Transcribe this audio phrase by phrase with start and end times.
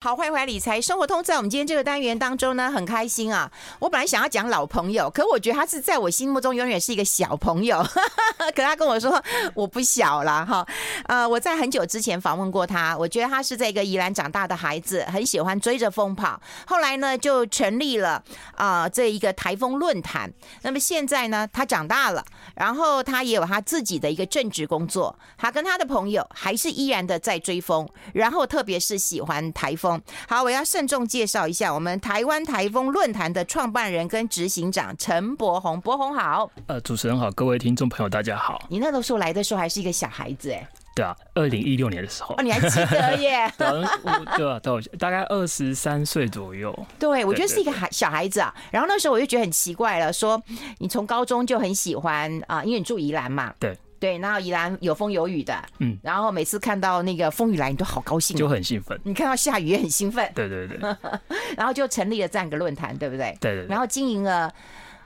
[0.00, 1.20] 好，欢迎回来理财生活通。
[1.24, 3.50] 在我们今天这个单元当中呢，很开心啊！
[3.80, 7.84] 我本来想要讲老朋友，可我觉得他是在我心目中永远是一个小朋友。
[8.54, 9.20] 可他跟我说
[9.54, 10.64] 我不小了哈。
[11.06, 16.40] 呃，我在很久之前访问过他，我觉得他是在一个宜兰长大的孩子，很喜欢追着风跑。
[16.68, 18.22] 后来呢，就成立了
[18.54, 20.32] 啊、这一个台风论坛。
[20.62, 22.24] 那么现在呢，他长大了，
[22.54, 25.18] 然后他也有他自己的一个正职工作。
[25.36, 29.87] 他跟他的朋友还是依然的在追风，然后特别是喜欢台风。
[30.28, 35.80] 好，我要慎重介绍一下我们台湾台风论坛的创办人跟执行长陈柏宏。
[35.80, 38.64] 柏宏好，呃，主持人好，各位听众朋友大家好。
[38.68, 40.68] 你那个时候来的时候还是一个小孩子哎。
[40.94, 42.34] 对啊，二零一六年的时候。
[42.36, 43.48] 哦，你还记得耶？
[43.56, 46.76] 对啊，都大概二十三岁左右。
[46.98, 48.52] 对，我觉得是一个孩小孩子啊。
[48.72, 50.42] 然后那时候我就觉得很奇怪了，说
[50.78, 53.54] 你从高中就很喜欢啊，因为你住宜兰嘛。
[53.60, 53.78] 对。
[54.00, 58.98] 对，然后宜兰有风有雨的，嗯，然后每次看到那个风雨来，你都好高兴，就很兴奋。
[59.04, 60.78] 你看到下雨也很兴奋，对对对。
[61.56, 63.36] 然后就成立了这样一个论坛，对不对？
[63.40, 63.66] 对对。
[63.66, 64.52] 然后经营了，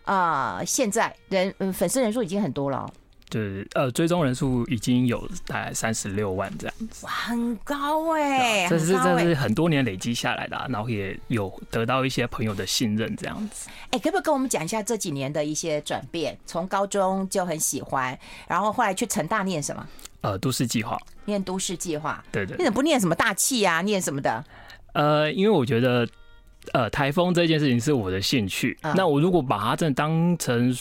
[0.04, 2.90] 啊、呃，现在人嗯粉丝人数已经很多了、哦。
[3.32, 8.68] 对，呃，追踪人数已经有大概三十六万这样子，哇，很高哎、欸！
[8.68, 13.70] 这是这是很多年累积下来的、啊，然后也有得到一些朋友的信任这样子。
[13.84, 16.38] 哎、欸，可不可以跟我们讲一下这几年的一些转变？
[16.44, 19.88] 从高中就很喜欢，然后后来去成大念什么？
[20.20, 22.22] 呃，都市计划，念都市计划。
[22.30, 22.58] 对，对对。
[22.58, 23.80] 你怎么不念什么大气啊？
[23.80, 24.44] 念什么的？
[24.92, 26.06] 呃，因为我觉得，
[26.74, 28.78] 呃，台风这件事情是我的兴趣。
[28.82, 30.76] 嗯、那我如果把它真的当成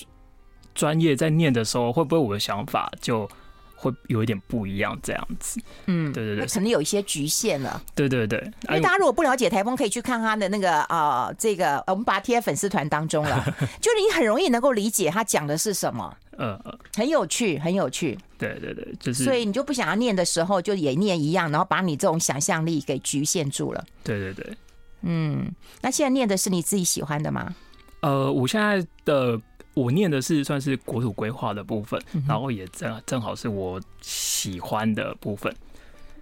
[0.74, 3.30] 专业在念的时候，会不会我的想法就
[3.76, 4.98] 会有一点不一样？
[5.02, 7.82] 这样子，嗯，对对对，可能有一些局限了。
[7.96, 13.44] 对对对，因为大家如果不了解台风，可以去看他的那个啊、呃，这个我们把它贴在粉丝团当中了，
[13.82, 16.16] 就你很容易能够理解他讲的是什么。
[16.38, 18.18] 嗯嗯，很有趣，很有趣。
[18.38, 19.24] 对对对，就是。
[19.24, 23.84] 所以你就不想要念的时候，就也念一样，然后把你这种想象力给局限住了。
[24.04, 24.58] 对对对，
[25.02, 27.54] 嗯，那现在念的是你自己喜欢的吗？
[28.02, 29.40] 呃，我现在的。
[29.74, 35.54] 我念的是算是国土规划的部分，然后也正正好是我喜欢的部分。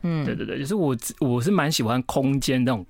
[0.01, 2.85] 嗯，对对对，就是我我是蛮喜欢空间那种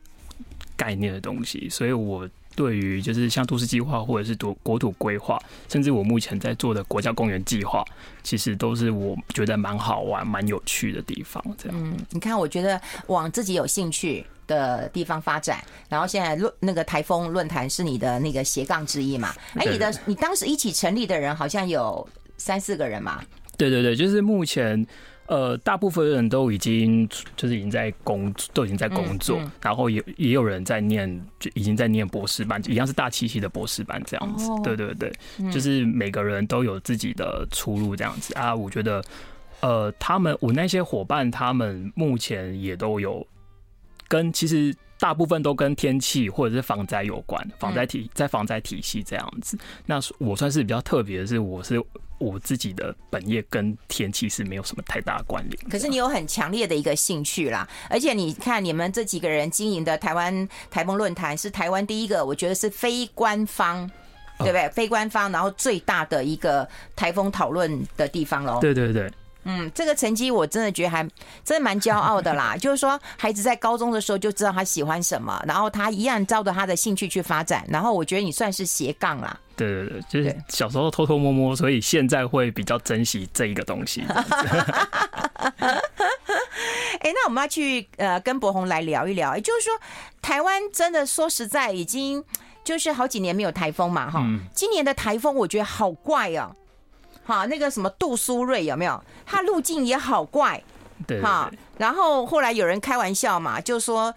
[0.75, 7.83] 概念的东西，所以我对于就是像都市计划或者是国国土规划，甚至我目前在做的国家公园计划，
[8.21, 11.43] 其实都是我觉得蛮好玩、蛮有趣的地方。
[11.57, 19.31] 这样，嗯，你看，我觉得往自己有兴趣的地方发展，然后现在论那个台风论坛是你的那个斜杠之一嘛？
[19.53, 22.05] 哎，你的你当时一起成立的人好像有
[22.37, 23.23] 三四个人嘛？
[23.55, 24.85] 对对对，就是目前
[25.27, 31.07] 呃，大部分人都已经就是已经在工都已经在工作，然后也也有人在念，
[31.39, 34.49] 就已经在念博士班，一样是大七系的博士班这样子。
[34.63, 35.13] 对对对，
[35.51, 38.55] 就是每个人都有自己的出路这样子啊。
[38.55, 39.03] 我觉得
[39.59, 43.25] 呃，他们我那些伙伴他们目前也都有。
[44.09, 49.57] 跟其实大部分都跟天气或者是防灾有关，防灾体在防灾体系这样子。
[49.85, 51.81] 那我算是比较特别的是，我是
[52.17, 55.69] 我自己的本业跟天气是没有什么太大的关联。
[55.69, 63.89] 可是你有很强烈的一个兴趣啦，而且你看你们这几个人经营的台湾台风论坛是台湾第一个，我觉得是非官方，
[64.39, 64.67] 对不对？
[64.71, 68.59] 非官方，然后最大的一个台风讨论的地方喽。
[68.59, 69.09] 对对对。
[69.43, 71.01] 嗯，这个成绩我真的觉得还
[71.43, 72.55] 真的蛮骄傲的啦。
[72.59, 77.65] 就是说，孩子在高中的时候就知道他喜欢什么，然后他一样照着他的兴趣去发展。
[77.69, 79.39] 然后我觉得你算是斜杠啦。
[79.55, 84.05] 对对对，就是小时候偷偷摸摸，所以现在会比较珍惜这一个东西。
[87.01, 89.73] 哎，那我们要去呃跟柏宏来聊一聊，也就是说，
[90.21, 92.23] 台湾真的说实在已经
[92.63, 94.21] 就是好几年没有台风嘛，哈。
[94.53, 96.55] 今年的台风我觉得好怪哦。
[97.29, 99.03] 好，那个什么杜苏芮有没有？
[99.23, 100.59] 他路径也好怪，
[101.05, 101.21] 对。
[101.21, 104.11] 哈，然后后来有人开玩笑嘛，就说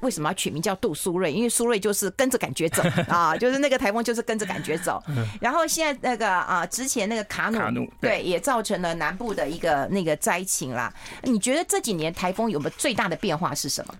[0.00, 1.28] 为什么要取名叫杜苏芮？
[1.28, 5.02] 因为苏芮就是跟着感觉走 啊，就是那个台风就是跟着感觉走。
[5.42, 10.90] 然后现在那个啊，之前那个卡努，卡努对，也造成了南部的一个那个灾情啦。
[11.24, 13.94] 你觉得这几年台风有没有最大的变化是什么？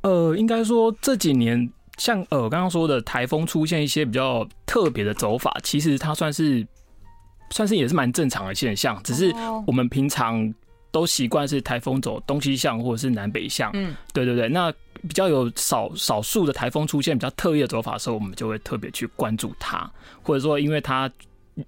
[0.00, 6.66] 呃，应该说这几年像呃我刚刚说的台风出现一些比较特别的走法，其实它算是。
[7.50, 9.34] 算是也是蛮正常的现象，只是
[9.66, 10.52] 我们平常
[10.90, 14.48] 都习惯是台风走东西向或者是南北向，嗯，对对对。
[14.48, 14.72] 那
[15.02, 19.88] 比较有少少数的台风出现比较特异的走法的时候，我们就会特别去关注它，
[20.22, 21.10] 或者说因为它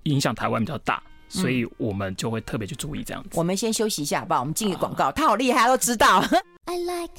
[0.04, 3.30] 影响台湾比较大，所以我们就会特别去注意这样子。
[3.34, 4.40] 我们先休息一下，好不好？
[4.40, 6.24] 我们进个广告，他好厉害，他都知道。
[6.64, 7.14] I like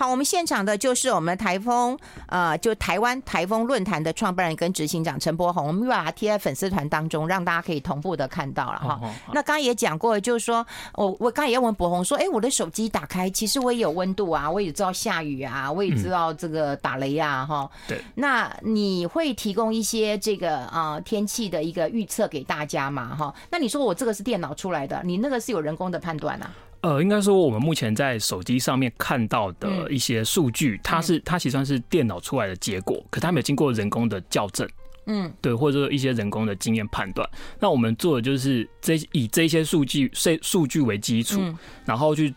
[0.00, 1.94] 好，我们现场的就是我们台风，
[2.28, 8.98] 呃，就台湾台风论坛的创办人跟执行长陈柏宏，我们把它贴在粉丝团当中，让大家可以同步的看到了哈。
[9.02, 17.88] 哦哦、那刚刚也讲过，就是说我我刚刚也要问柏宏说，哎，我的手机打开，其实我也有温度啊，我也知道下雨啊，我也知道这个打雷啊，哈、嗯。
[17.88, 18.02] 对。
[18.14, 23.14] 那你会提供一些这个啊、呃、天气的一个预测给大家嘛？
[23.14, 23.34] 哈。
[23.50, 26.50] 那你说我这个是电脑出来的，你那个是有人工的判断啊？
[26.82, 34.66] 呃，应该说我们目前在手机上面看到的一些数据，嗯、它是它其实算是电脑出来的结果，可它没有经过人工的校正，
[35.04, 37.28] 嗯，对，或者说一些人工的经验判断。
[37.58, 42.34] 那我们做的就是这以这些数据数数据为基础，嗯、然后去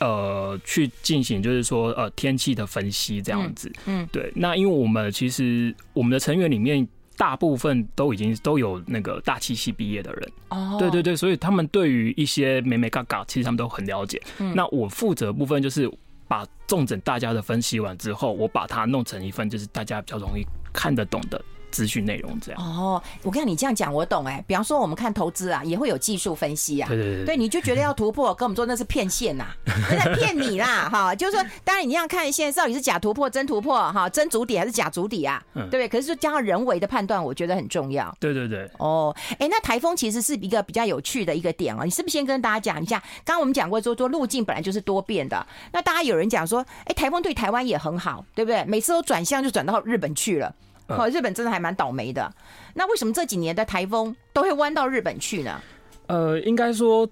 [0.00, 4.32] 呃去进行就是说呃天气的分析这样子，嗯，嗯对。
[4.34, 6.86] 那因为我们其实我们的成员里面。
[7.16, 14.20] 大部分都已经都有那个大七系毕业的人，哦，对对对，所以他们对于一些美美嘎嘎，其实他们都很了解。
[14.38, 15.90] 嗯，那我负责部分就是
[16.26, 21.40] 把重整大家的分析完之后，我把它弄成一份就是大家比较容易看得懂的。
[21.74, 24.42] 资讯内容这样哦，我跟你这样讲，我懂哎。
[24.46, 26.88] 比方说，我们看投资啊，也会有技术分析啊。
[26.88, 29.46] 对对对，对，你就觉得要突破，跟我们说那是骗线呐，
[29.90, 31.12] 在骗你啦哈。
[31.12, 35.42] 就是说，当然你这样看，现在到底是假突破、真突破哈，真主底还是假主底啊？
[35.54, 35.88] 对不对？
[35.88, 38.14] 可是就加上人为的判断，我觉得很重要。
[38.20, 38.70] 对对对。
[38.78, 41.82] 哦，哎，那台风其实是一个比较有趣的一个点哦。
[41.84, 43.00] 你是不是先跟大家讲一下？
[43.24, 45.44] 刚刚我们讲过说，说路径本来就是多变的。
[45.72, 48.64] 那大家有人讲说，哎，台风对台湾也很好，对不对？
[48.66, 50.54] 每次都转向就转到日本去了。
[50.88, 52.30] 哦，日本真的还蛮倒霉的。
[52.74, 55.60] 那为什么这几年的台风都会弯到日本去呢？
[56.06, 57.08] 呃，应该说，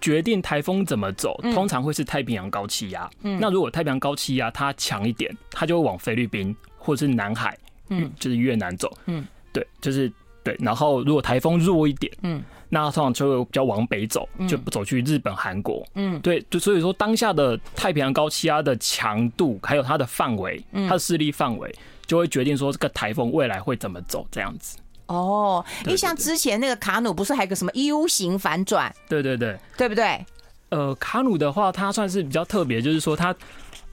[0.00, 3.08] 决定台风怎么走，通常会是太平洋高气压。
[3.22, 7.58] 嗯，那如果太平洋高气压它强一点，它就会往菲律宾或者是南海，
[7.88, 8.90] 嗯，就是越南走。
[9.06, 10.10] 嗯，对，就是
[10.42, 10.56] 对。
[10.60, 15.86] 然后如果台风弱一点，嗯，那通常就会比较往北走，就不走去日本、韩国。
[15.94, 21.74] 嗯，对，就所以说当下的太平洋高气压的强度，还有它的范围，它的势力范围。
[22.04, 24.76] 就会决定说这个台风未来会怎么走，这样子。
[25.06, 28.94] 哦，因为像之前那个卡努不是还有个什么 U 型反转？
[29.08, 30.22] 对对对，对不对？
[30.68, 33.34] 呃，卡努的话，它算是比较特别，就是说它，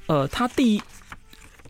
[0.07, 0.81] 呃，它第一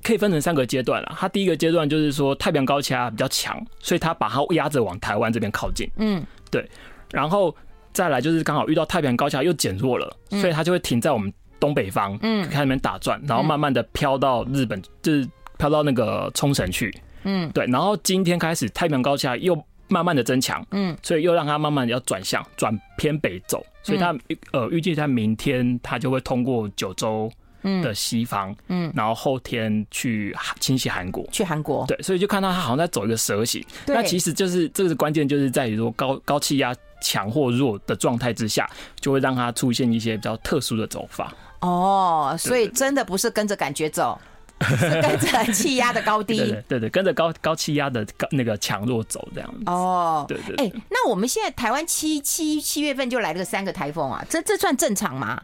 [0.03, 1.15] 可以分成三个阶段了。
[1.17, 5.89] 它第一个阶段就是说太平洋高气压比较强，所以它把它压着往台湾这边靠近。
[5.97, 6.67] 嗯，对。
[7.11, 7.55] 然后
[7.93, 15.27] 再来就是刚好遇到太平洋高气压又减弱了，所以它就会停在我们东北方，嗯，开始那边打转，然后慢慢的飘到日本，就是。
[15.59, 16.89] 飘到那个冲绳去，
[17.23, 24.17] 嗯，对，然后今天开始太平洋高气压又慢慢的增强，嗯，所以又让它慢慢的要转向，转偏北走，所以它
[24.53, 27.29] 呃预计在明天它就会通过九州
[27.63, 38.69] 的西方，嗯，然后后天去侵袭韩国，去韩国，对，所以就看到他好像在走一个蛇形，那其实就是这个关键就是在于说高高气压强或弱的状态之下，
[38.99, 41.33] 就会让它出现一些比较特殊的走法。
[41.61, 44.19] 哦，所以真的不是跟着感觉走。
[44.61, 49.63] 是跟着气压的高低，对对，跟着高高气压的高那个强弱走这样子。
[49.67, 50.67] 哦，对对，对。
[50.67, 55.41] 哎、欸，那我们现在台湾七七七月份就来了个三个台风啊，这这算正常吗？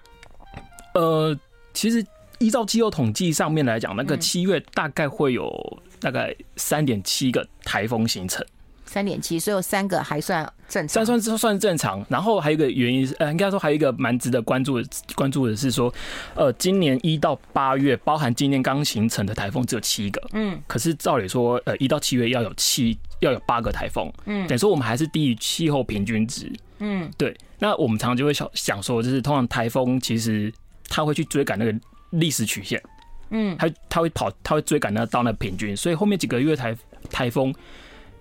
[0.95, 1.33] 呃，
[1.75, 2.03] 其实
[2.39, 5.51] 依照气候统计上面来讲，那个七月大概会有
[5.99, 8.43] 大概三点七个台风形成。
[8.87, 12.05] 三点七，所以有三个还算正常，算算算正常。
[12.07, 15.93] 然后还有一个原因是，呃，应该说还有一个蛮值得关注的，关注的是说，
[16.35, 26.49] 呃，今年一到八月，包含今年刚形成的台风只有七个，嗯，可是照理说，呃，一到七月要有七，要有八个台风，嗯，等于说我们还是低于气候平均值，
[26.79, 27.35] 嗯，对。
[27.57, 30.53] 那我们常常就会想想说，就是通常台风其实
[30.89, 31.73] 它会去追赶那个
[32.11, 32.81] 历史曲线，
[33.29, 36.75] 嗯，他他会跑，他会追赶那到那平均，所以后面几个月台
[37.09, 37.53] 台风。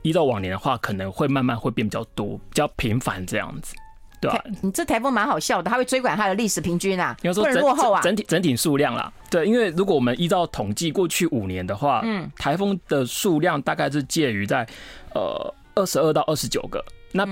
[0.07, 3.75] 依照往年的话，可能会慢慢会变比较多、比较频繁这样子，
[4.21, 4.45] 对吧？
[4.61, 9.11] 你这台风蛮好笑的，他会追赶它的历史平均啊，应该说整落后啊，整体整体数量啦。
[9.31, 14.69] 对，因为如果我们依照统计过去五年的话，嗯，台风的数量大概是介于在
[15.15, 17.27] 呃二十二到二十九个，那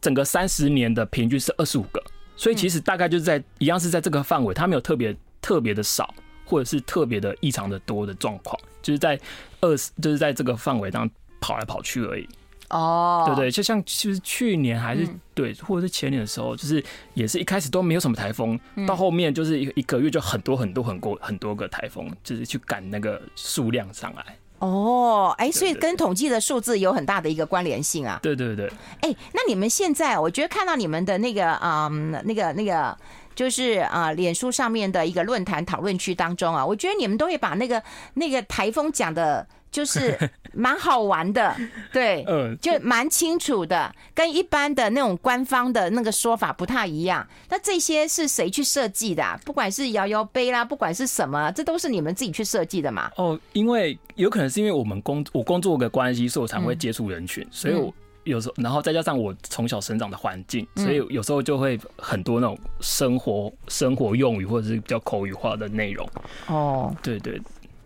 [0.00, 2.00] 整个三十年的平均是二十五个，
[2.42, 6.12] 所以其实大概就是在一样是在这个范围，它没有特别特别的少，
[6.44, 9.18] 或者是特别的异常的多的状况，就是在
[9.60, 11.16] 二十就是在这个范围当中。
[11.44, 12.28] 跑来跑去而已，
[12.68, 16.80] 哦，对对，就像就是去年还是对，或者是前年的时候，就是
[17.14, 18.56] 也是一开始都没有什么台风，
[18.86, 24.24] 到后面就是一一个月就很多很多很多很多个台风，就是去赶那个数量上来。
[24.62, 28.20] 哦，哎，所以跟统计的数字有很大的一个关联性啊。
[28.22, 28.70] 对对对。
[29.00, 31.88] 哎，那你们现在，我觉得看到你们的那个啊，
[32.24, 32.96] 那个那个，
[33.34, 37.82] 就是啊，脸书上面的一个论坛讨论区当中啊，我觉得你们都会把那个
[38.14, 39.44] 那个台风讲的。
[39.72, 40.16] 就是
[40.52, 41.56] 蛮好玩的，
[41.90, 47.26] 对，嗯，就蛮清楚的，跟一般的那种官方的那个说法不太一样。
[47.48, 49.36] 那这些是谁去设计的啊？
[49.44, 53.10] 不管是摇摇杯啦，不管是什么，这都是你们自己去设计的嘛？
[53.16, 57.92] 哦，因为有可能是因为我们工我工作的关系，所以我才会接触人群，所以我。
[58.24, 66.08] 有时候，然后再加上我从小生长的环境，所以有时候就会很多那种生活生活用语或者是比较口语化的内容。
[66.46, 67.42] 哦，对对，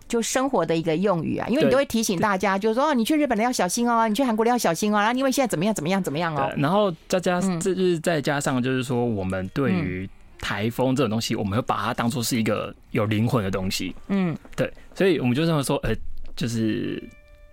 [0.09, 6.53] 就生活的一个用语啊，因为你都会提醒大家，就是说，哦，你去日本的要小心哦，你去韩国的要小心哦，然后因为现在怎么样怎么样怎么样哦。
[6.57, 10.09] 然后再加这就是再加上就是说，我们对于
[10.39, 13.95] 台风这种东西，我们会把它当做是一个有灵魂的东西。
[14.09, 15.95] 嗯，对，所以我们就这么说，呃，
[16.35, 17.03] 就是。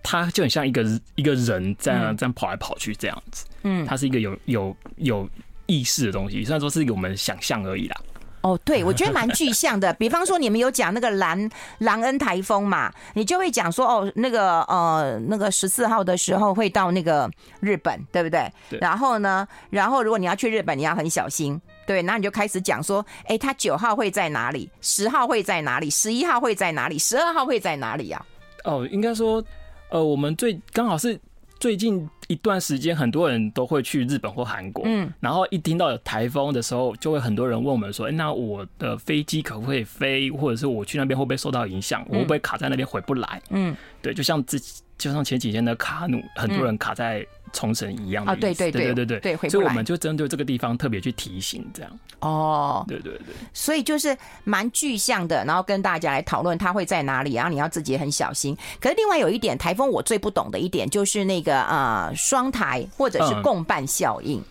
[0.06, 0.84] 它就很像一个
[1.14, 5.26] 一个人这样这样跑来跑去这样子，嗯，它是一个有有有
[5.64, 7.96] 意识的东西，虽然说是一个我们想象而已啦。
[8.44, 9.90] 哦，对，我觉得蛮具象的。
[9.94, 18.52] 比方说，你们有讲那个兰兰恩台风嘛，你就会讲说，哦，那个呃，那个十四号的时候会到那个日本，对不对？
[18.68, 18.78] 对。
[18.80, 22.02] 然后呢，然后如果你要去日本，你要很小心，对。
[22.02, 24.70] 然后你就开始讲说，哎，他九号会在哪里？
[24.82, 25.88] 十号会在哪里？
[25.88, 26.98] 十一号会在哪里？
[26.98, 28.22] 十二号会在哪里呀？
[28.64, 29.42] 哦，应该说。
[29.90, 31.20] 呃，我们最刚好是
[31.58, 43.40] 最近一段时间，很多人都会去日本或韩国，嗯，然后一听到有台风的时候，就会很多人问我们说，哎，那我的飞机可不可以飞，或者是我去那边会不会受到影响，我会不会卡在那边回不来？
[43.50, 44.60] 嗯，对，就像之
[44.98, 47.26] 就像前几天的卡努，很多人卡在。
[47.54, 58.54] 冲绳一样的啊，对对对对对对，所以我们就针对这个地方特别去提醒，这样哦，对对对，所以就是蛮具象的，然后跟大家来讨论它会在哪里，然后你要自己也很小心。
[58.80, 64.42] 可是另外有一点，台风我最不懂的一点就是那个呃双台或者是共伴效应。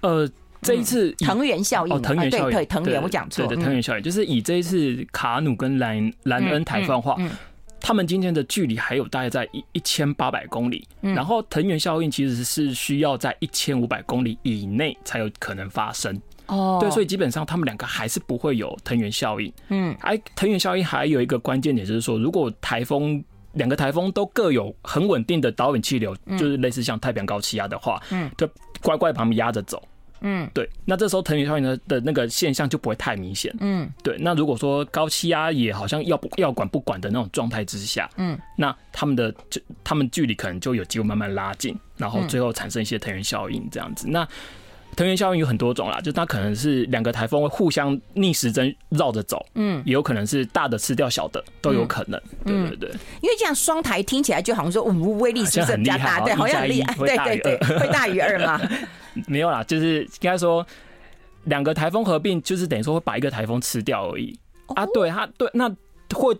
[0.00, 0.28] 呃，
[0.60, 7.16] 这一次藤原效应，藤原效应，对藤原，我讲错，对藤原效应就是以这一次卡努跟兰兰恩台风的话。
[7.90, 16.16] 他们今天的距离还有大概在一一千八百公里，然后藤原效应其实是需要在一千五百公里以内才有可能发生。
[16.46, 19.52] 哦，对，所以基本上他们两个还是不会有藤原效应。
[19.70, 23.20] 嗯，哎，藤原效应还有一个关键点就是说，如果台风
[23.54, 28.48] 两个台风都各有很稳定的导引气流，就是类似像太平洋高气压的话，嗯，就
[28.82, 29.82] 乖乖把他们压着走。
[30.22, 33.54] 嗯，对，那这时候藤原效应的的那个现象就不会太明显。
[33.60, 44.06] 嗯，对，那如果说高气压也好像要不要管不管的那种状态之下，嗯，那他们的就他们距离可能就有机会慢慢拉近，然后最后产生一些藤原效应这样子。
[44.08, 44.26] 那
[44.96, 52.20] 藤原效应有很多种啦，就它可能是两个台风会互相逆时针绕着走，嗯，也有可能是大的吃掉小的，都有可能。
[52.44, 52.90] 对对对，
[53.22, 56.20] 因为这样双台听起来就好像说，无威力是不是比较大？
[56.20, 58.60] 对，好像很厉害，对对对，会大于二嘛。
[59.30, 60.66] 没有啦，就是应该说
[61.44, 64.36] 两个台风合并，就是等于说会把一个台风吃掉而已
[64.74, 64.84] 啊。
[64.92, 65.68] 对，它对，那
[66.12, 66.36] 会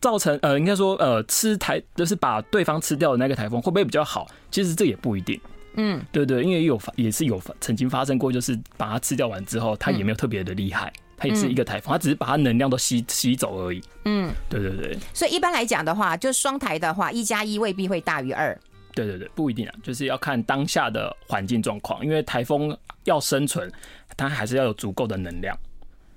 [0.00, 4.26] 造成呃，应该说呃，吃台就是把对方吃掉的那个台风会不会比较好？
[4.50, 5.38] 其实这也不一定。
[5.74, 13.80] 嗯，对对，因为有也是有曾经发生过，就是把它吃掉完之后，它也没有特别的厉害，它也是一个台风，它只是把它能量都吸吸走而已。
[14.04, 14.98] 嗯，对对对。
[15.14, 18.58] 所以一般来讲的话，就双台的话，一加一未必会大于二。
[18.94, 23.70] 对对对，不一定啊，就是要看当下的环境状况，因为台风要生存，
[24.16, 25.56] 它还是要有足够的能量。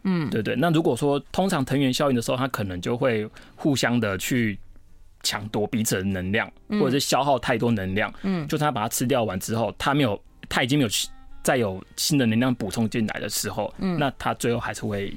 [0.04, 0.56] 嗯，对对。
[0.56, 4.58] 那如果说通常藤原效应的时候，它可能就会互相的去
[5.24, 8.14] 抢夺彼此的能量，或者是消耗太多能量。
[8.22, 10.90] 嗯，就算它把它吃掉完之后，它没有，它已经没有
[11.42, 15.12] 再有新的能量补充进来的时候，嗯，那它最后还是会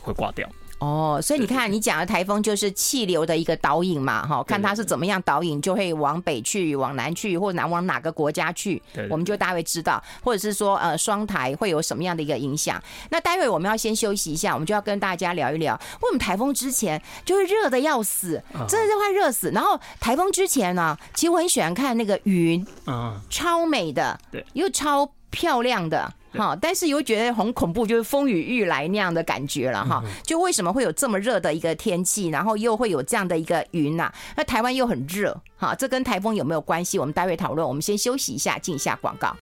[0.00, 0.48] 会挂掉。
[0.82, 12.82] 哦，所以你看，你讲的台风就是气流的一个导引嘛，哈，看它是怎么样导引，就会往北去、往南去，或南往哪个国家去，我们就大概知道，或者是说，呃，双台会有什么样的一个影响。
[13.10, 19.52] 那待会我们要先休息一下，我们就要跟大家聊一聊，为什么台风之前就会热的要死，真的是快热死。
[19.52, 26.12] 然后台风之前呢，其实我很喜欢看那个云，嗯，超美的，对，又超漂亮的。
[26.34, 30.02] 好，但是又觉得很恐怖，就是风雨欲来那样的感觉了哈。
[30.24, 34.12] 就为什么会有这么热的一个天气，然后又会有这样的一个云呐？
[34.36, 36.98] 那台湾又很热，哈，这跟台风有没有关系？
[36.98, 37.66] 我们待会讨论。
[37.66, 39.36] 我们先休息一下，进一下广告。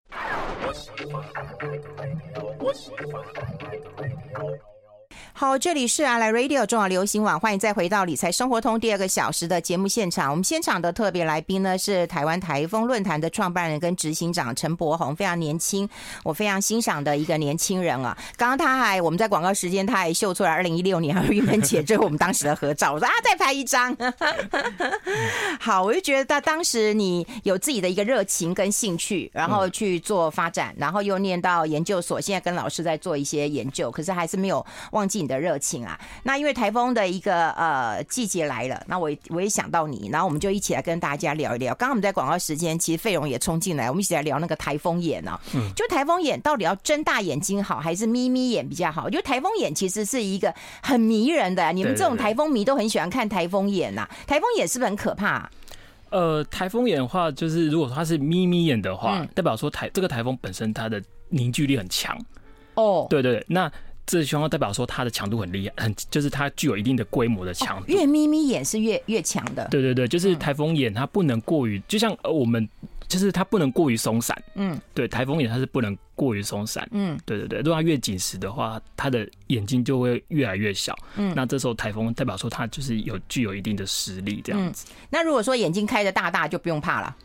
[5.40, 10.30] 好，这里是阿来 Radio 中广流行网，欢迎再回到理财生活通第二个小时的节目现场。
[10.30, 15.88] 我们现场的特别来宾呢是台湾台风论坛的创办人跟执行长陈柏宏，非常年轻，
[16.24, 18.14] 我非常欣赏的一个年轻人啊。
[18.36, 23.96] 刚刚他还我们在广告时间他还秀出来二零一六年还有玉芬姐就是我们当时的合照，我说啊再拍一张。
[25.58, 35.98] 好，我就觉得他当时你有自己的一个热情跟兴趣，然后去做发展，然后又念到研究所，现在跟老师在做一些研究，可是还是没有忘记你的热情啊。
[36.24, 41.74] 那因为台风的一个呃季节来了，那我我也想到你，然后我们就一起来跟大家聊一聊。
[41.76, 45.40] 刚刚我们在广告时间，其实费荣也冲进来，我们一起来聊那个台风眼呢、啊。
[45.54, 49.08] 嗯，就台风眼到底要睁大眼睛好，还是眯眯眼比较好？
[49.08, 54.10] 就台风眼其实是一个很迷人的，你们这种台风迷都很喜欢看台风眼呐、啊。
[54.26, 55.50] 台风眼是不是很可怕、啊？
[56.10, 62.18] 呃，台风眼的话，就是如果说它是眯眯眼的话，嗯、代表说台这个台风本身它的凝聚力很强。
[62.74, 63.70] 哦，对对对，那
[64.06, 67.84] 这情况代表说它的强度很厉害，很就是它具有一定的规模的强度。
[67.84, 69.68] 哦、越眯眯眼是越越强的。
[69.70, 72.68] 对对对，就是台风眼它不能过于，嗯、就像呃我们。
[73.10, 84.86] 就是它不能过于松散，嗯，对，台风眼它是不能过于松散，嗯，对对对，如果它越紧实的话，它的眼睛就会越来越小，嗯，那这时候台风代表说它就是有具有一定的实力这样子。
[84.90, 87.16] 嗯、那如果说眼睛开的大大就不用怕了，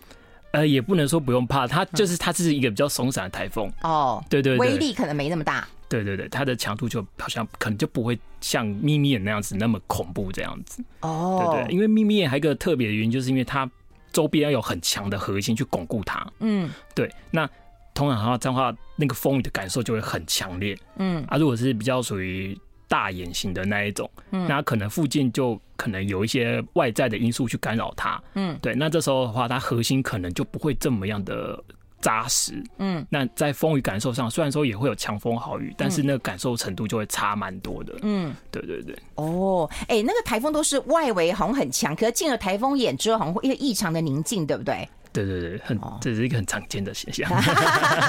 [0.53, 13.69] 呃，也不能说不用怕，它就是它是一个比较松散的台风，哦，对，对对，威力可能没那么大，对对对，它的强度就好像可能就不会像眯眯眼那样子那么恐怖这样子，哦，对对，因为眯眯眼还有一个特别的原因，就是因为它。
[14.13, 16.25] 周边要有很强的核心去巩固它。
[16.39, 17.11] 嗯，对。
[17.31, 17.45] 那
[17.93, 20.73] 通常的话，这样的话，那个风雨的感受就会很强烈。
[20.95, 28.23] 嗯，啊，如果是比较属于大眼型的那一种，嗯，那可能附近就可能有一些外在的因素去干扰它。
[28.35, 28.73] 嗯，对。
[28.73, 31.61] 那这时候的话，它核心可能就不会这么样的。
[32.01, 38.95] 扎实，嗯，那在风雨感受上，虽然说也会有强风好雨，但是那个感受程度就会差蛮多的，嗯，对对对。
[39.15, 44.87] 哦，哎，那个台风都是外围好像很强，可是进了台风眼之后，好像会异常的宁静，对不对？
[45.11, 47.27] 对对对，很，这是一个很常见的现象，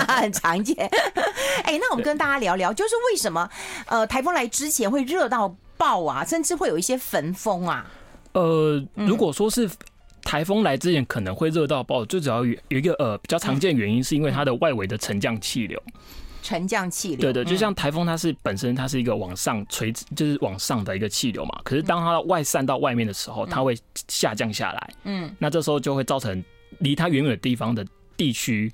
[0.08, 0.76] 很常见。
[1.64, 3.48] 哎，那我们跟大家聊聊，就是为什么
[3.86, 7.90] 呃台风来之前会热到爆啊，甚至会有一些焚风啊？
[8.32, 9.70] 呃，如果说是。
[10.26, 15.80] 台风来之前可能会热到爆，最主要有有一个呃比较常见的原因，是因为它的外围的沉降气流。
[16.42, 21.60] 沉降气流，对对，就像台风，它是本身它是一个往上垂直，就是往上的一个气流嘛。
[21.64, 23.76] 可是当它外散到外面的时候，它会
[24.08, 24.90] 下降下来。
[25.04, 26.44] 嗯，那这时候就会造成
[26.78, 28.70] 离它远远的地方的地区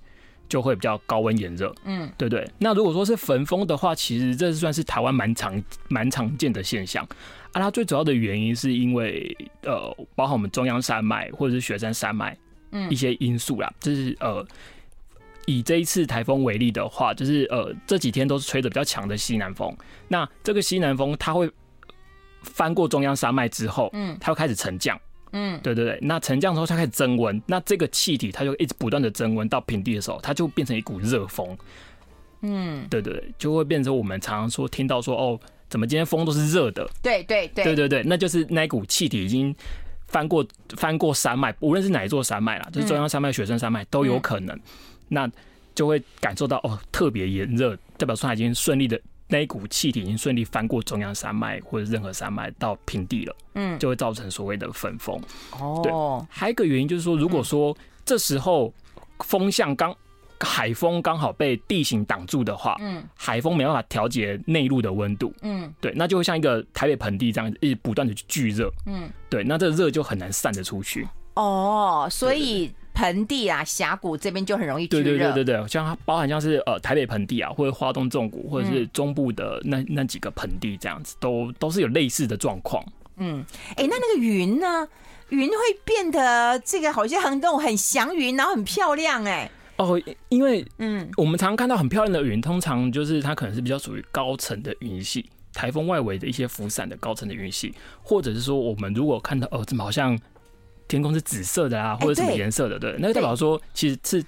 [0.52, 1.74] 就会比较高温炎热。
[1.84, 2.46] 嗯，对不对。
[2.58, 7.02] 那如果说是焚风的话，其实这算是台湾蛮常蛮常见的现象。
[7.52, 12.36] 啊，它最主要的原因是因为呃，包含我们中央山脉或者是雪山山脉，
[12.72, 13.66] 嗯，一些因素啦。
[13.68, 14.46] 嗯、就是呃，
[15.46, 19.74] 以这一次台风为例的话，就是呃，这几天都是吹的比较强的西南风。
[20.06, 21.50] 那这个西南风它会
[22.42, 25.00] 翻过中央山脉之后，嗯，它会开始沉降，嗯，
[25.62, 25.98] 对对对。
[26.00, 31.56] 那沉降之后它开始增温，那这个气体它就一直不断的增温到平地的时候，它就变成一股热风，
[32.42, 35.40] 嗯，对对对，就会变成我们常常说听到说哦。
[35.68, 36.86] 怎么今天风都是热的？
[37.02, 39.56] 对对对对对对，那就是那股气体已经
[40.06, 44.54] 翻过翻过山脉，无论是哪一座山脉啦，就是中央山脉、雪山山脉都有可能，
[45.08, 45.26] 那
[45.74, 49.00] 就会感受到哦特别炎热，代表说它已经顺利的
[49.32, 55.18] 那一股气体已经顺利翻过中央山脉或者任何山脉到平地了，嗯，就会造成所谓的焚风。
[55.58, 55.90] 哦，对，
[56.28, 58.72] 还有一个原因就是说，如果说这时候
[59.20, 59.96] 风向刚。
[60.44, 71.06] 海风刚好被地形挡住的话，嗯，海风没办法调节内陆的温度，嗯，对，那就会像一个台北盆地这样，一直不断的去聚热，嗯，对，那这个热就很难散得出去。
[71.34, 74.86] 哦，所以盆地啊、峡谷这边就很容易。
[74.86, 82.84] 对对对对对，像包含像是呃台北盆地啊，或者花东纵谷，或者是中部的那那几个盆地这样子，都都是有类似的状况。
[83.16, 84.88] 嗯，哎、欸，那那个云呢？
[85.28, 89.50] 云会变得这个好像很那种很祥云，然后很漂亮、欸，哎。
[89.76, 95.24] 哦，因为嗯，我们常常看到很漂亮的云，通常就是它可能是比较属于高层的云系，
[95.54, 100.18] 台风外围的一些浮散的高层的云系，或者是说我们如果看到哦，怎么好像
[100.92, 104.24] 天空是紫色的啊，或者什么颜色的，对，那个代表说其实是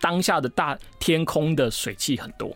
[0.00, 2.54] 当下的大天空的水汽很多。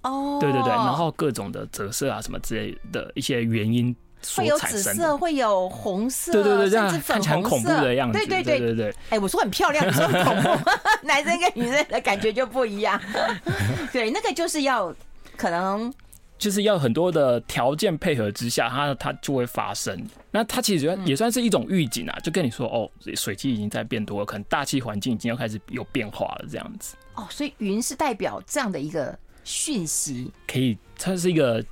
[0.00, 3.94] 哦，对对对，然后各种的折射啊什么之类的一些原因。
[4.36, 8.16] 会有紫色，会有红色，对对对，甚至粉红色，很恐怖的样子。
[8.16, 8.94] 对对对对对。
[9.10, 10.70] 哎，我说很漂亮，你说很恐怖，
[11.02, 13.00] 男生跟女生的感觉就不一样。
[13.92, 14.94] 对，那个就是要
[15.36, 15.92] 可能
[16.38, 20.00] 就是要很多的条件配合之下，它它就会发生。
[20.34, 26.96] 那它其实也算是一种预警啊，就跟你说哦，水汽已经在变多了，可能大气环境已经要开始有变化了，这样子。
[27.14, 31.62] 哦，所以云是代表这样的一个讯息，可以，它是一个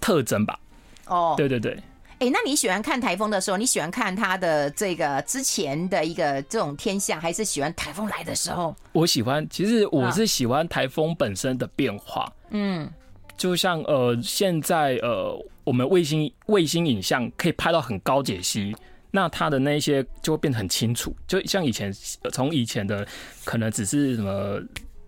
[0.00, 0.58] 特征吧。
[1.06, 8.74] 哦，对对对，哎、欸，那你喜欢看台风的时候，你喜欢看它的这个之前的一个这种天象，还是喜欢台风来的时候？
[8.92, 12.32] 我喜欢，其实我是喜欢台风本身的变化。
[12.50, 12.90] 嗯，
[13.38, 18.76] 就像呃，现在呃，我们卫星卫星影像可以拍到很高解析，
[19.10, 21.16] 那它的那些就会变得很清楚。
[21.26, 21.90] 就像以前，
[22.30, 23.08] 从以前的
[23.44, 24.60] 可能只是什么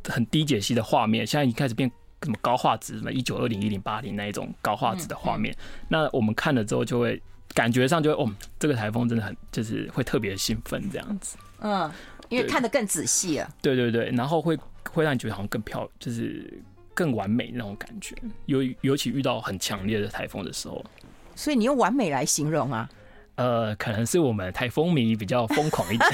[0.08, 1.90] 很低解析的画面，现在已经开始变。
[2.22, 5.56] 什么高画质，什么一九二零、一零八零那一种高画质的画面，
[5.88, 7.18] 那我们看了之后就会
[7.54, 11.38] 感觉上就会哦，这个台风真的很就是会特别兴奋这样子。
[11.60, 11.90] 嗯，
[12.28, 13.48] 因为看得更仔细了。
[13.62, 14.54] 对对对，然后会
[14.90, 16.62] 会让你觉得好像更漂，就是
[17.00, 18.14] 更完美那种感觉。
[18.44, 20.84] 尤尤其遇到很强烈的台风的时候，
[21.34, 22.86] 所以你用完美来形容啊？
[23.36, 26.10] 呃，可能是我们台风迷比较疯狂一点，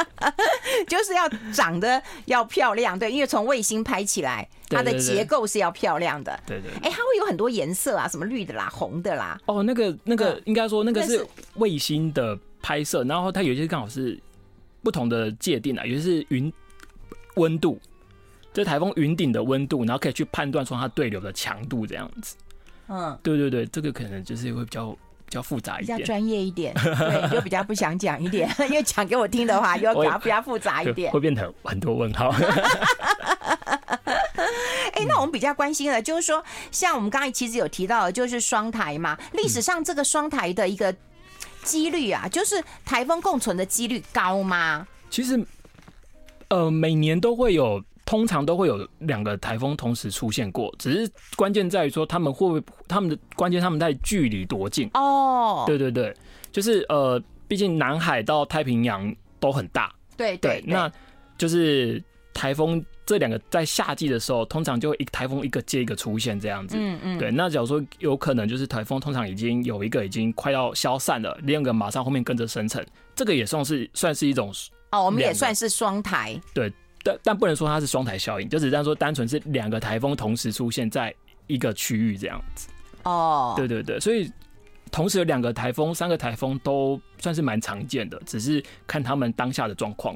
[0.88, 6.76] 就是要长得要漂亮，对，因为从卫星拍起来，它的结构是要漂亮的，对对，对。
[6.76, 9.38] 哎、欸，它会有很多颜色啊，什么绿的啦、红的啦。
[9.44, 11.22] 哦，那个那个应该说那个是
[11.56, 14.18] 卫星的拍摄，然后它有些刚好是
[14.82, 16.50] 不同的界定啊，有些是云
[17.34, 17.78] 温度，
[18.52, 22.36] 这台风云顶的温度，然后可以去判断说它对流的强度这样子。
[22.88, 24.96] 嗯，对对对，这个可能就是会比较。
[25.30, 32.34] 比较复杂一点，比较专业一点，对，就比较不想讲一点， 因为讲给我听的话，又比较比较复杂一点，会变成很多问号。
[34.92, 40.92] 哎，那我们比较关心的，就是说，像我们刚才其实有提到的，就是双台嘛，历史上这个双台的一个
[41.62, 44.84] 几率啊，就是台风共存的几率高吗？
[45.10, 45.40] 其实，
[46.48, 47.80] 呃，每年都会有。
[48.10, 55.62] 通常都会有两个台风同时出现过，只是关键在于说他们会不会，他们的关键他们在距离多近哦。
[55.64, 56.12] 对对对，
[56.50, 59.94] 就是呃，毕竟南海到太平洋都很大。
[60.16, 60.90] 对对，对，那
[61.38, 62.02] 就是
[62.34, 66.76] 台风这两个在夏季的时候，通常就会一台风一个接一个出现这样子。
[66.76, 67.16] 嗯嗯。
[67.16, 74.52] 对，那假如说有可能就是台风通常已经有一个已经快要消散了，另一个马上后面跟着生成，这个也算是算是一种
[74.90, 76.36] 哦，我们也算是双台。
[76.52, 76.72] 对。
[77.02, 81.14] 但但不能说它是双台效应，就只这样说，单纯是两个台风同时出现在
[81.46, 82.68] 一个区域这样子。
[83.04, 84.30] 哦，对对对，所以
[84.90, 90.14] 同时有两个台风、三个台风都算是蛮常见的，只是看他们当下的状况。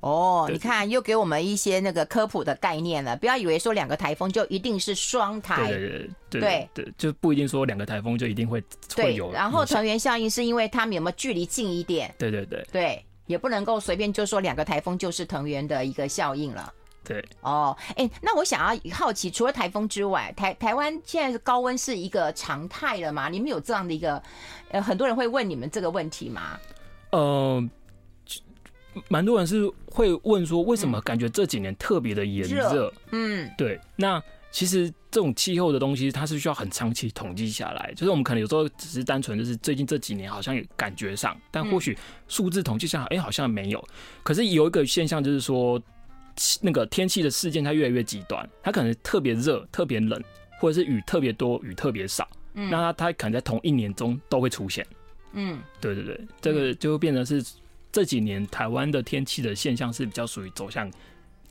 [0.00, 5.66] 哦，你看又给我们一些那个科普的概念了，不要以为说两个台风就一定是双台。
[5.66, 8.62] 对对对对对，对，就不一定说两个台风就一定会
[8.94, 9.32] 会有。
[9.32, 12.14] 然后藤原效应是因为他们有没有距离近一点？
[12.18, 13.04] 对对对对。
[13.26, 16.72] 也不能够随便就说两个台风就是藤原的一个效应了。
[17.04, 23.28] 对，哦，哎，那我想要好奇，除了台风之外，台台湾现在高温是一个常态了吗？
[23.28, 24.20] 你们有这样的一个，
[24.70, 26.58] 呃，很多人会问你们这个问题吗？
[27.10, 27.62] 呃，
[29.08, 32.92] 蛮多人是会问说，为什么感觉这几年特别的炎热？
[33.12, 34.22] 嗯，对，那。
[34.52, 37.90] 其实这种气候的东西，它是需要很长期统计下来。
[37.96, 41.96] 就是我们可能有时候只是单纯就是最近这几年好像有感觉上，但或许
[42.28, 43.82] 数字统计下来，哎，好像没有。
[44.22, 45.82] 可是有一个现象就是说，
[46.60, 50.22] 那个天气的事件它越来越极端，它可能特别热、特别冷，
[50.60, 52.28] 或者是雨特别多、雨特别少。
[52.52, 54.86] 嗯，那它它可能在同一年中都会出现。
[55.32, 57.42] 嗯，对对对，这个就会变成是
[57.90, 60.92] 这几年台湾的天气的现象是比较属于走向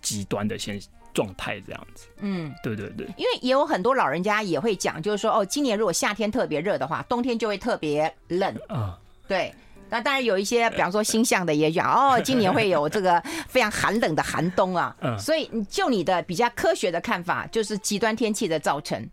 [0.03, 0.93] 极端的现象。
[1.15, 8.53] 状态这样子，嗯，对对对，因为也有很多老人家也会讲，就是说，哦，今年如果夏天特别热的话，冬天就会特别冷。
[8.67, 8.99] 啊。
[9.27, 9.51] 对，
[9.89, 14.95] 那当然有一些，比方说星象的也讲，哦， 今年会有这个非常寒冷的寒冬啊。
[15.01, 19.09] 嗯，所以就你的比较科学的看法，就是极端天气的造成，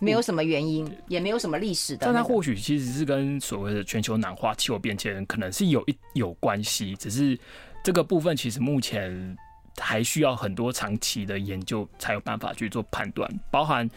[0.00, 7.38] 没有什么原因，也没有什么历史的，但它或许其实是跟所谓的全球暖化、气候变迁可能是有一有关系，只是
[7.84, 9.36] 这个部分其实目前。
[9.78, 13.88] 还需要很多长期的研究才有办法去做判断，包含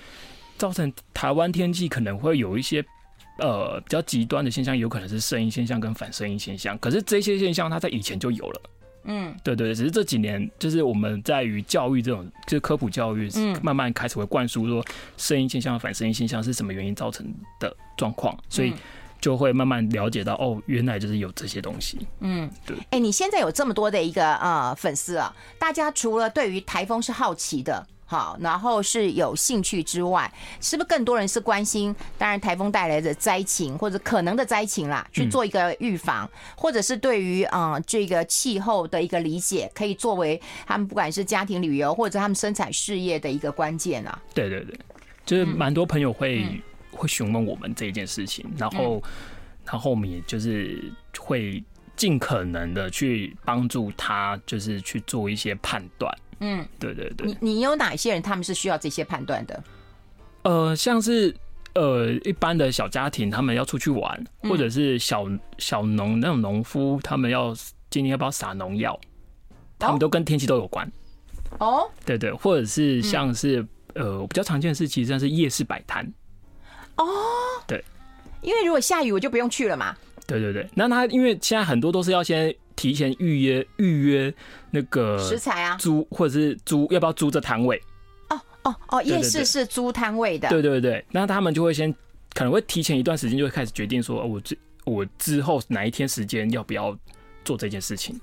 [0.58, 2.84] 造成台湾天气可能会有一些
[3.40, 6.78] 呃比较极端的现象，有可能是声音现象跟反声音现象。
[6.80, 8.62] 可是这些现象它在以前就有了，
[9.06, 13.30] 嗯，对对对，只是这几年就是我们在于教育这种就是科普教育，
[13.62, 14.86] 慢慢开始会灌输说
[15.18, 17.26] 声音现象、反声音现象是什么原因造成
[17.60, 18.74] 的状况，所以。
[19.22, 22.00] 就会慢慢了解到，哦，原来就是有这些东西。
[22.22, 22.76] 嗯，对。
[22.90, 30.30] 哎，你现在有这么多的一个呃粉丝啊，大家除了对于台风是好奇的，好，然后是有兴趣之外，
[30.60, 31.96] 是不是更多人是关心？
[32.18, 44.20] 当然，台风带来的灾情或者可能的灾情啦，去做一个预防，嗯、或者是对于啊、呃、这个气候的一个理解，可以作为他们不管是家庭旅游或者他们生产事业的一个关键啊。
[44.34, 44.76] 对对对，
[45.24, 46.60] 就是蛮多朋友会、嗯。
[46.92, 49.02] 会询问我们这一件事情，然后，嗯、
[49.66, 50.84] 然后我们也就是
[51.18, 51.64] 会
[51.96, 56.16] 尽可能的去帮助他，就是去做一些判断。
[56.40, 57.28] 嗯，对对对。
[57.28, 59.64] 你你有哪些人他们是需要这些判断的？
[60.44, 61.36] 呃，像是
[61.76, 65.28] 呃一般的小家庭，他们要出去玩，或者是小
[65.60, 67.54] 小农那种农夫，他们要
[67.92, 69.00] 今天要不要撒农药，
[69.78, 70.92] 他们都跟天气都有关。
[71.60, 73.62] 哦，对对，或者是像是、
[73.94, 76.12] 嗯、呃比较常见的是，其实像是夜市摆摊。
[77.04, 77.84] 哦，对，
[78.42, 79.96] 因为如果下雨，我就不用去了嘛。
[80.28, 84.34] 对对对，那他因为现在很多都是要先提前预约预约
[84.70, 87.82] 那个食材啊，租或者是租要不要租这摊位？
[88.30, 90.48] 哦哦哦，夜市是租摊位的。
[90.48, 91.94] 对对对，那他们就会先
[92.34, 96.98] 可能会提前一段时间就会开始决定说，我之我之后哪一天时间要不要
[97.44, 98.18] 做这件事情，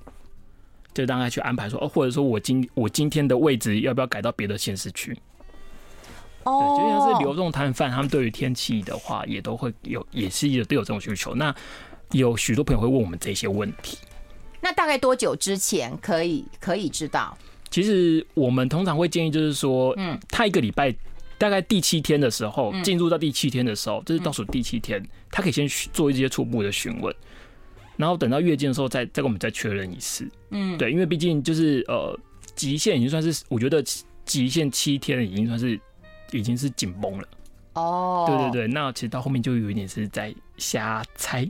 [0.95, 5.19] 就大概去安排说，哦，或者说我今我今天的位置要不要改到别的县市去。
[6.45, 11.35] 对，就像是流动摊贩，他们对于天气的话，也都会有，也是有都有这种需求。
[11.35, 11.55] 那
[12.13, 13.99] 有许多朋友会问我们这些问题。
[14.61, 17.37] 那大概多久之前可以可以知道？
[17.71, 20.95] 其实我们通常会建议，就是说，嗯，他一个礼拜
[21.37, 27.15] 大概第七天的时候，进入到第七天的时候，就是倒数第七天，他可以先做一些初步的询问，
[27.97, 30.27] 然后等到月经的时候再再跟我们再确认一次。
[30.51, 32.19] 嗯，对，因为毕竟就是呃，
[32.55, 33.85] 极限已经算是，我觉得
[34.25, 35.79] 极限七天已经算是。
[36.33, 37.29] 已经是紧绷了
[37.75, 38.29] 哦，oh.
[38.29, 41.49] 对对对，那其实到后面就有一点是在瞎猜，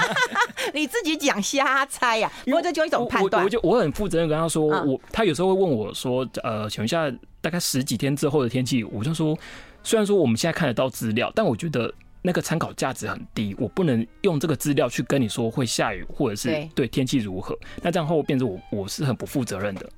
[0.74, 2.30] 你自己讲瞎猜呀？
[2.44, 3.42] 因为这就一种判断。
[3.42, 9.36] 我就我很负责任跟他说，我他有时候会问我说，呃，请问一下，大概十几天之后的天气，我就说，
[9.82, 19.90] 虽然说我们现在看得到资料，但我觉得那个参考价值很低，我不能用这个资料去跟你说会下雨或者是对天气如何，那这样后变成我我是很不负责任的，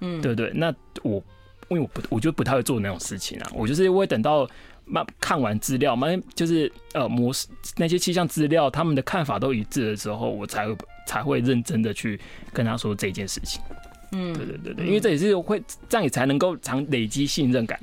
[0.00, 1.22] 嗯，对对，那我。
[1.68, 3.50] 因为我不，我就不太会做那种事情啊。
[3.54, 4.48] 我就是会等到
[4.84, 10.76] 慢看完资料，慢就是呃模式那些气象资料，他们的看法都一致的时候，我才会
[11.06, 12.18] 才会认真的去
[12.52, 13.60] 跟他说这件事情。
[14.12, 17.78] 嗯，对对对对，因为这也是会这样，也才能够长累积信任感。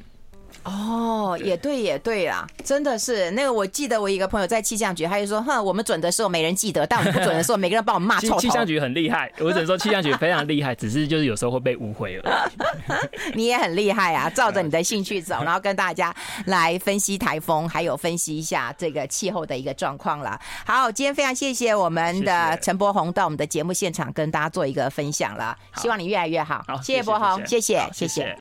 [0.65, 3.53] 哦，也对，也对啦，真的是那个。
[3.53, 8.39] 我记得我一个朋友在气象局，他就说：“哼，我们准的时候没人记得，但我们不准的时候，每个人帮我们骂臭头。
[8.41, 12.51] ”气象局很厉害，我只能说气象局非常厉害，只是就是有时候会被误会了。
[13.35, 16.13] 你也很厉害啊，照着你的兴趣走，然后跟大家
[16.47, 20.39] 来分析台风，还有分析一下这个气候的一个状况了。
[20.65, 26.63] 好，今天非常谢谢我们的陈柏宏到我们的节目现场跟大家做一个分享了，希望你越来越好。
[26.67, 28.33] 好，谢谢柏宏，谢谢，谢谢。